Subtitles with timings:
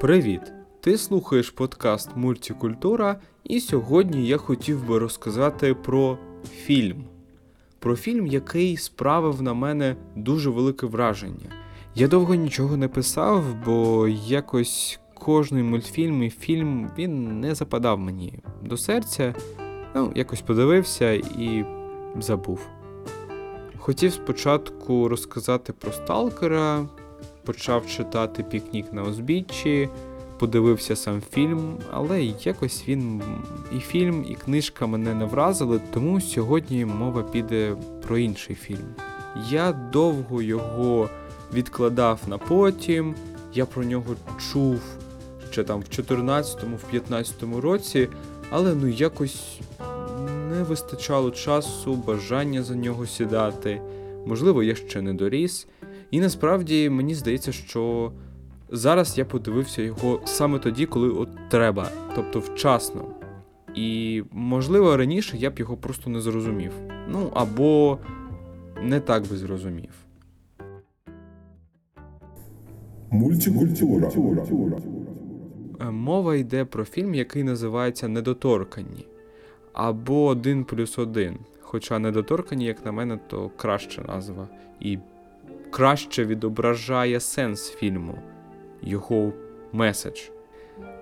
[0.00, 0.40] Привіт!
[0.80, 6.18] Ти слухаєш подкаст Мультикультура, і сьогодні я хотів би розказати про
[6.64, 7.04] фільм.
[7.78, 11.52] Про фільм, який справив на мене дуже велике враження.
[11.94, 18.38] Я довго нічого не писав, бо якось кожний мультфільм і фільм він не западав мені
[18.62, 19.34] до серця.
[19.94, 21.64] Ну, якось подивився і
[22.20, 22.68] забув.
[23.78, 26.86] Хотів спочатку розказати про Сталкера,
[27.48, 29.88] почав читати пікнік на узбіччі,
[30.38, 33.22] подивився сам фільм, але якось він
[33.76, 37.76] і фільм, і книжка мене не вразили, тому сьогодні мова піде
[38.06, 38.94] про інший фільм.
[39.50, 41.08] Я довго його
[41.54, 43.14] відкладав на потім,
[43.54, 44.14] я про нього
[44.52, 44.80] чув
[45.50, 48.08] ще там в 14-му, в 15-му році,
[48.50, 49.60] але ну якось
[50.50, 53.80] не вистачало часу, бажання за нього сідати.
[54.26, 55.66] Можливо, я ще не доріс.
[56.10, 58.12] І насправді мені здається, що
[58.70, 63.04] зараз я подивився його саме тоді, коли от треба, тобто вчасно.
[63.74, 66.72] І, можливо, раніше я б його просто не зрозумів.
[67.08, 67.98] Ну, або
[68.82, 69.90] не так би зрозумів.
[73.10, 74.10] Мультикультура.
[75.80, 79.06] Е, Мова йде про фільм, який називається Недоторкані
[79.78, 81.38] або Один плюс один.
[81.60, 84.48] Хоча недоторкані, як на мене, то краща назва
[84.80, 84.98] і
[85.70, 88.18] краще відображає сенс фільму,
[88.82, 89.32] його
[89.72, 90.20] меседж.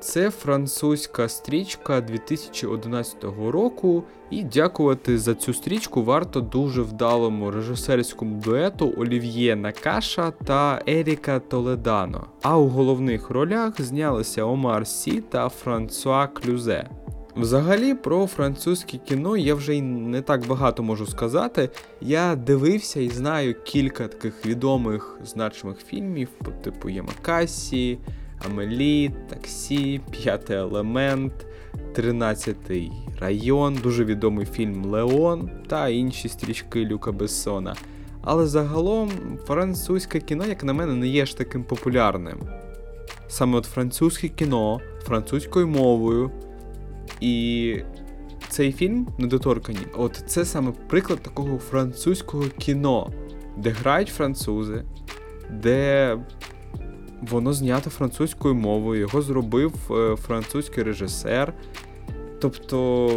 [0.00, 8.94] Це французька стрічка 2011 року, і дякувати за цю стрічку варто дуже вдалому режисерському дуету
[8.96, 12.26] Олів'є Накаша та Еріка Толедано.
[12.42, 16.88] А у головних ролях знялися Омар Сі та Франсуа Клюзе.
[17.36, 21.70] Взагалі про французьке кіно я вже й не так багато можу сказати.
[22.00, 27.98] Я дивився і знаю кілька таких відомих значимих фільмів, по типу Ямакасі,
[28.46, 31.46] Амелі, Таксі, П'ятий елемент,
[31.94, 37.74] Тринадцятий район, дуже відомий фільм Леон та інші стрічки Люка Бессона.
[38.22, 39.10] Але загалом
[39.46, 42.38] французьке кіно, як на мене, не є ж таким популярним.
[43.28, 46.30] Саме от французьке кіно французькою мовою.
[47.20, 47.76] І
[48.48, 49.78] цей фільм недоторкані.
[49.96, 53.10] От це саме приклад такого французького кіно,
[53.56, 54.84] де грають французи,
[55.50, 56.18] де
[57.20, 61.54] воно знято французькою мовою, його зробив е, французький режисер.
[62.40, 63.10] Тобто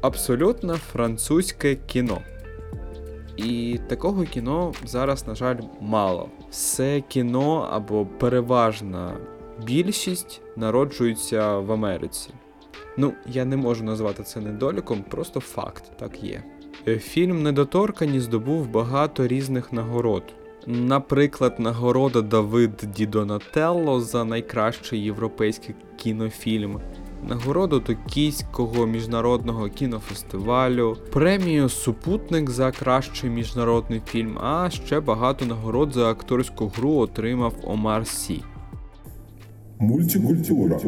[0.00, 2.18] абсолютно французьке кіно.
[3.36, 6.28] І такого кіно зараз, на жаль, мало.
[6.50, 9.16] Все кіно або переважна
[9.66, 12.30] більшість народжується в Америці.
[13.00, 16.42] Ну, я не можу назвати це недоліком, просто факт, так є.
[16.88, 20.22] Е, Фільм Недоторкані здобув багато різних нагород.
[20.66, 26.80] Наприклад, нагорода Давид Ді Донателло за найкращий європейський кінофільм,
[27.28, 36.10] нагороду Токійського міжнародного кінофестивалю, премію Супутник за кращий міжнародний фільм, а ще багато нагород за
[36.10, 38.42] акторську гру отримав Омар Сі.
[39.78, 40.78] Мультикультура.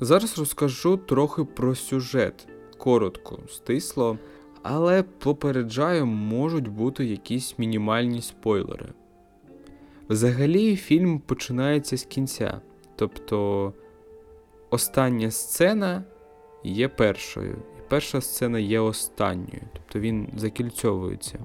[0.00, 4.18] Зараз розкажу трохи про сюжет, коротко, стисло,
[4.62, 8.88] але попереджаю, можуть бути якісь мінімальні спойлери.
[10.08, 12.60] Взагалі, фільм починається з кінця,
[12.96, 13.72] тобто
[14.70, 16.04] остання сцена
[16.64, 21.38] є першою, і перша сцена є останньою, тобто він закільцьовується.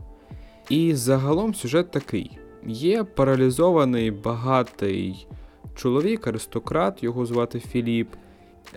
[0.70, 2.38] І загалом сюжет такий:
[2.68, 5.28] є паралізований багатий
[5.76, 8.08] чоловік, аристократ, його звати Філіп.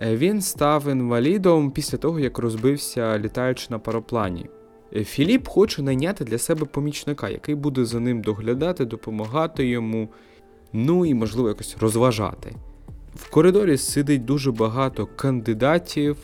[0.01, 4.49] Е, Він став інвалідом після того, як розбився літаючи на параплані.
[4.95, 10.09] Е, Філіп хоче найняти для себе помічника, який буде за ним доглядати, допомагати йому,
[10.73, 12.55] ну і, можливо, якось розважати.
[13.15, 16.17] В коридорі сидить дуже багато кандидатів.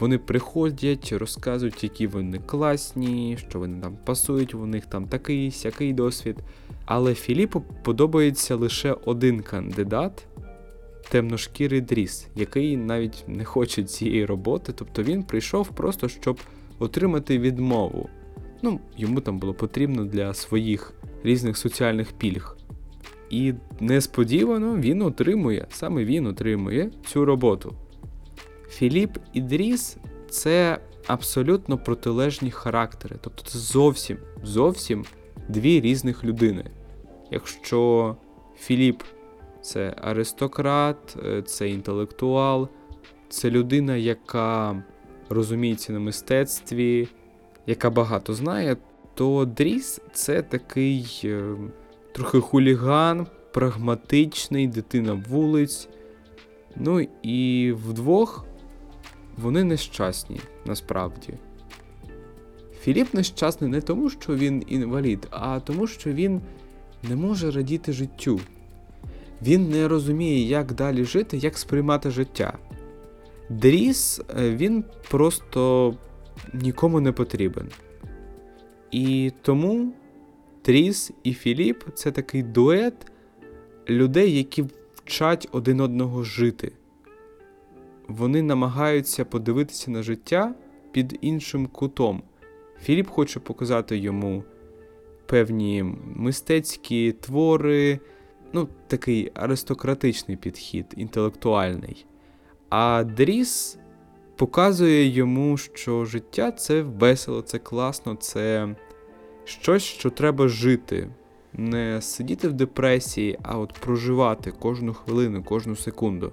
[0.00, 5.92] Вони приходять, розказують, які вони класні, що вони там пасують, у них там такий сякий
[5.92, 6.36] досвід.
[6.84, 10.26] Але Філіпу подобається лише один кандидат,
[11.10, 16.40] темношкірий дріс, який навіть не хоче цієї роботи, тобто він прийшов просто щоб
[16.78, 18.08] отримати відмову.
[18.62, 20.94] Ну, йому там було потрібно для своїх
[21.24, 22.56] різних соціальних пільг.
[23.30, 27.74] І несподівано він отримує, саме він отримує цю роботу.
[28.70, 29.96] Філіп і Дріс
[30.30, 35.04] це абсолютно протилежні характери, тобто це зовсім, зовсім
[35.48, 36.64] дві різних людини.
[37.30, 38.16] Якщо
[38.58, 39.02] Філіп
[39.68, 42.68] це аристократ, е, це інтелектуал,
[43.28, 44.82] це людина, яка
[45.28, 47.08] розуміється на мистецтві,
[47.66, 48.76] яка багато знає,
[49.14, 51.54] то Дріс це такий е,
[52.12, 55.88] трохи хуліган, прагматичний, дитина вулиць.
[56.76, 58.46] Ну і вдвох
[59.36, 61.34] вони нещасні насправді.
[62.80, 66.40] Філіп нещасний не тому, що він інвалід, а тому, що він
[67.08, 68.40] не може радіти життю.
[69.42, 72.58] Він не розуміє, як далі жити, як сприймати життя.
[73.50, 75.94] Дріс е, він просто
[76.52, 77.68] нікому не потрібен.
[78.90, 79.92] І тому
[80.62, 82.94] Тріс і Філіп це такий дует
[83.88, 84.64] людей, які
[84.94, 86.72] вчать один одного жити.
[88.08, 90.54] Вони намагаються подивитися на життя
[90.92, 92.22] під іншим кутом.
[92.82, 94.44] Філіп хоче показати йому
[95.26, 97.98] певні мистецькі твори,
[98.52, 102.06] ну, такий аристократичний підхід, інтелектуальний.
[102.68, 103.78] А Дріс
[104.36, 108.74] показує йому, що життя це весело, це класно, це
[109.44, 111.08] щось, що треба жити.
[111.52, 116.32] Не сидіти в депресії, а от проживати кожну хвилину, кожну секунду.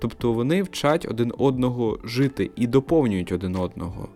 [0.00, 4.08] Тобто вони вчать один одного жити і доповнюють один одного.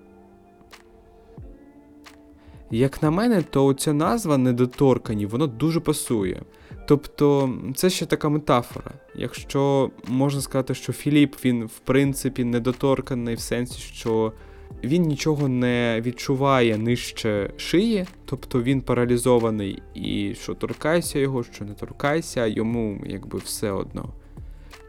[2.70, 6.42] Як на мене, то ця назва недоторкані, воно дуже пасує.
[6.86, 8.90] Тобто, це ще така метафора.
[9.14, 14.32] Якщо можна сказати, що Філіп він в принципі недоторканий в сенсі, що
[14.84, 21.74] він нічого не відчуває нижче шиї, тобто він паралізований, і що торкайся його, що не
[21.74, 24.12] торкайся, йому якби все одно.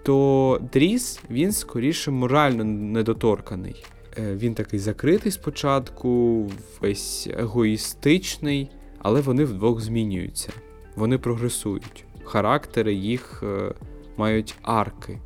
[0.04, 3.86] То Дріс він скоріше морально недоторканий.
[4.18, 6.44] Е, Він такий закритий спочатку,
[6.82, 8.70] весь егоїстичний,
[9.00, 10.54] але вони вдвох змінюються.
[10.98, 12.06] Вони прогресують.
[12.24, 13.74] Характери їх е,
[14.18, 15.20] мають арки.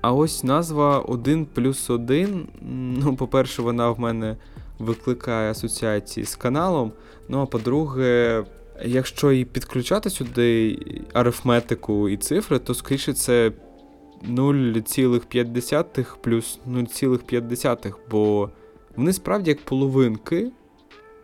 [0.00, 2.48] А ось назва 1 плюс 1.
[3.04, 4.36] Ну, по-перше, вона в мене
[4.78, 6.92] викликає асоціації з каналом.
[7.28, 8.44] Ну, а по-друге,
[8.84, 10.78] якщо і підключати сюди
[11.12, 13.52] арифметику і цифри, то скоріше це
[14.28, 18.50] 0,5 плюс 0,5, бо
[18.96, 20.50] вони справді як половинки,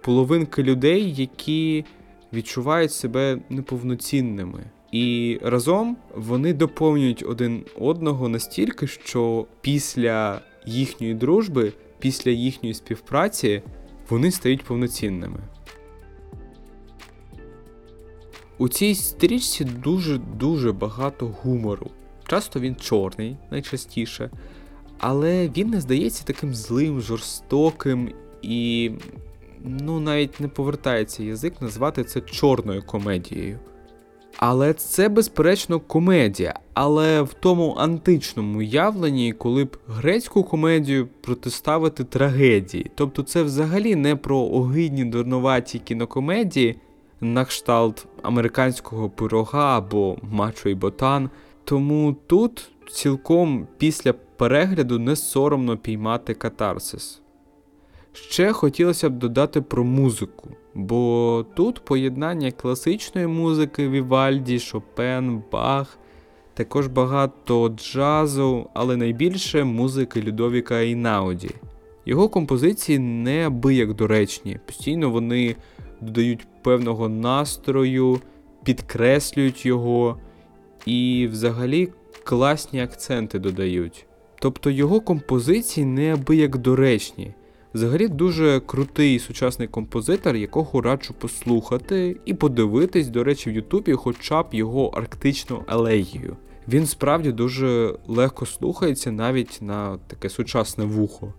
[0.03, 1.85] половинки людей, які
[2.33, 4.65] відчувають себе неповноцінними.
[4.93, 13.63] І разом вони доповнюють один одного настільки, що після їхньої дружби, після їхньої співпраці
[14.09, 15.39] вони стають повноцінними.
[18.59, 21.91] У цій стрічці дуже-дуже багато гумору.
[22.27, 24.31] Часто він чорний, найчастіше,
[24.99, 28.91] але він не здається таким злим, жорстоким і
[29.65, 33.59] ну навіть не повертається язик назвати це чорною комедією.
[34.37, 36.55] Але це, безперечно, комедія.
[36.75, 42.91] Але в тому античному явленні, коли б грецьку комедію протиставити трагедії.
[42.95, 46.77] Тобто це взагалі не про огидні дурнуваті кінокомедії,
[47.21, 51.31] на кшталт американського пирога або мачо і ботан.
[51.65, 57.21] Тому тут цілком після перегляду не соромно піймати катарсис.
[58.13, 65.99] Ще хотілося б додати про музику, бо тут поєднання класичної музики Вівальді, Шопен, Бах,
[66.55, 71.51] також багато джазу, але найбільше музики Людовіка Інауді.
[72.07, 75.57] Його композиції неабияк доречні, постійно вони
[76.01, 78.21] додають певного настрою,
[78.65, 80.19] підкреслюють його
[80.87, 81.89] і взагалі
[82.25, 84.07] класні акценти додають.
[84.41, 87.35] Тобто його композиції неабияк доречні.
[87.75, 94.43] Взагалі дуже крутий сучасний композитор, якого раджу послухати і подивитись, до речі, в Ютубі хоча
[94.43, 96.37] б його арктичну елегію.
[96.69, 101.35] Він справді дуже легко слухається навіть на таке сучасне вухо.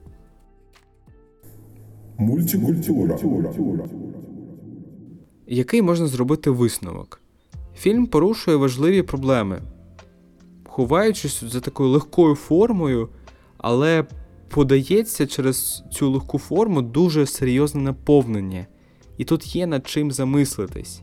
[2.17, 3.17] Мультикультура.
[5.47, 7.21] Який можна зробити висновок?
[7.75, 9.61] Фільм порушує важливі проблеми,
[10.67, 13.09] ховаючись за такою легкою формою,
[13.57, 14.05] але
[14.49, 18.67] подається через цю легку форму дуже серйозне наповнення,
[19.17, 21.01] і тут є над чим замислитись.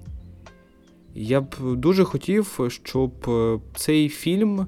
[1.15, 4.67] Я б дуже хотів, щоб е, цей фільм,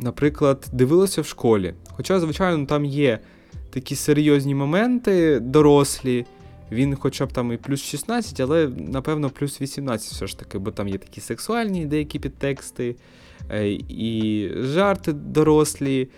[0.00, 1.74] наприклад, дивилися в школі.
[1.90, 3.18] Хоча, звичайно, там є
[3.70, 6.26] такі серйозні моменти, дорослі.
[6.72, 10.70] Він хоча б там і плюс 16, але напевно плюс 18 все ж таки, бо
[10.70, 12.96] там є такі сексуальні деякі підтексти,
[13.50, 16.08] е, і жарти дорослі.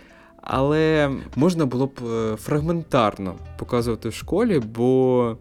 [0.41, 5.37] Але можна було б е, фрагментарно показувати в школі, бо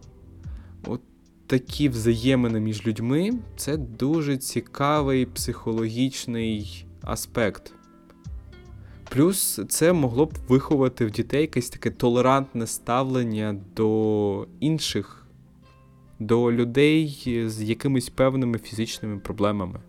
[0.87, 1.01] от
[1.47, 7.73] такі взаємини між людьми це дуже цікавий психологічний аспект.
[9.09, 15.27] Плюс це могло б виховати в дітей якесь таке толерантне ставлення до інших,
[16.19, 17.09] до людей
[17.47, 19.81] з якимись певними фізичними проблемами.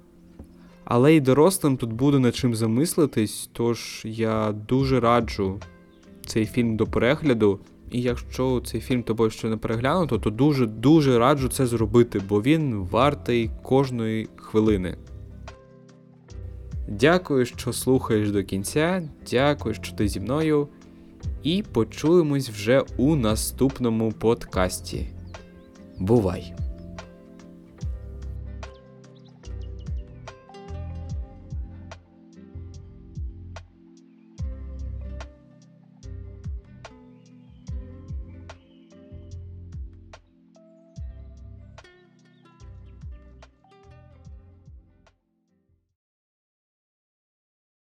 [0.93, 5.60] Але й дорослим тут буде над чим замислитись, тож я дуже раджу
[6.25, 7.60] цей фільм до перегляду.
[7.91, 12.75] І якщо цей фільм тобою ще не переглянуто, то дуже-дуже раджу це зробити, бо він
[12.75, 14.98] вартий кожної хвилини.
[16.88, 19.10] Дякую, що слухаєш до кінця.
[19.31, 20.67] Дякую, що ти зі мною.
[21.43, 25.07] І почуємось вже у наступному подкасті.
[26.00, 26.53] Бувай!